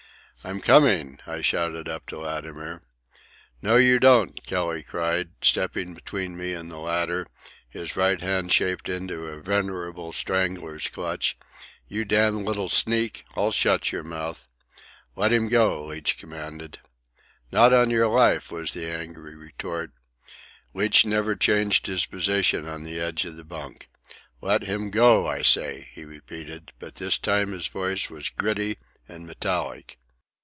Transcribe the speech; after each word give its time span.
"I'm 0.43 0.59
coming!" 0.59 1.19
I 1.27 1.41
shouted 1.41 1.87
up 1.87 2.07
to 2.07 2.17
Latimer. 2.17 2.81
"No 3.61 3.75
you 3.75 3.99
don't!" 3.99 4.43
Kelly 4.43 4.81
cried, 4.81 5.29
stepping 5.43 5.93
between 5.93 6.35
me 6.35 6.53
and 6.55 6.71
the 6.71 6.79
ladder, 6.79 7.27
his 7.69 7.95
right 7.95 8.19
hand 8.19 8.51
shaped 8.51 8.89
into 8.89 9.27
a 9.27 9.39
veritable 9.39 10.11
strangler's 10.11 10.87
clutch. 10.87 11.37
"You 11.87 12.05
damn 12.05 12.43
little 12.43 12.69
sneak! 12.69 13.23
I'll 13.35 13.51
shut 13.51 13.91
yer 13.91 14.01
mouth!" 14.01 14.47
"Let 15.15 15.31
him 15.31 15.47
go," 15.47 15.85
Leach 15.85 16.17
commanded. 16.17 16.79
"Not 17.51 17.71
on 17.71 17.91
yer 17.91 18.07
life," 18.07 18.51
was 18.51 18.73
the 18.73 18.89
angry 18.89 19.35
retort. 19.35 19.91
Leach 20.73 21.05
never 21.05 21.35
changed 21.35 21.85
his 21.85 22.07
position 22.07 22.67
on 22.67 22.83
the 22.83 22.99
edge 22.99 23.25
of 23.25 23.37
the 23.37 23.43
bunk. 23.43 23.87
"Let 24.41 24.63
him 24.63 24.89
go, 24.89 25.27
I 25.27 25.43
say," 25.43 25.87
he 25.91 26.03
repeated; 26.03 26.71
but 26.79 26.95
this 26.95 27.19
time 27.19 27.51
his 27.51 27.67
voice 27.67 28.09
was 28.09 28.29
gritty 28.29 28.79
and 29.07 29.27
metallic. 29.27 29.99